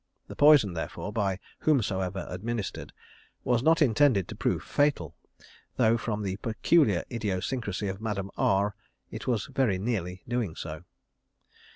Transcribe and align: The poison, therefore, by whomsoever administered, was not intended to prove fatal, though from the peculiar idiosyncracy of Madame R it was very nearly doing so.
The 0.29 0.35
poison, 0.35 0.73
therefore, 0.73 1.13
by 1.13 1.37
whomsoever 1.59 2.25
administered, 2.27 2.91
was 3.43 3.61
not 3.61 3.83
intended 3.83 4.27
to 4.29 4.35
prove 4.35 4.63
fatal, 4.63 5.15
though 5.75 5.95
from 5.95 6.23
the 6.23 6.37
peculiar 6.37 7.03
idiosyncracy 7.11 7.87
of 7.87 8.01
Madame 8.01 8.31
R 8.35 8.73
it 9.11 9.27
was 9.27 9.45
very 9.53 9.77
nearly 9.77 10.23
doing 10.27 10.55
so. 10.55 10.85